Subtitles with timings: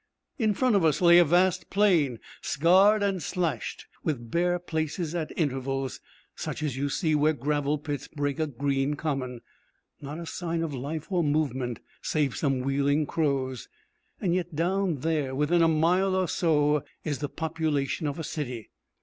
[0.39, 5.31] In front of us lay a vast plain, scarred and slashed, with bare places at
[5.37, 5.99] intervals,
[6.35, 9.41] such as you see where gravel pits break a green common.
[10.01, 13.69] Not a sign of life or movement, save some wheeling crows.
[14.19, 18.71] And yet down there, within a mile or so, is the population of a city.